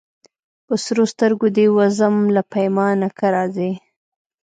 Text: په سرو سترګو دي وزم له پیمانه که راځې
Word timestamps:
په 0.65 0.73
سرو 0.83 1.05
سترګو 1.13 1.47
دي 1.55 1.65
وزم 1.77 2.13
له 2.35 2.41
پیمانه 2.53 3.07
که 3.17 3.25
راځې 3.35 3.71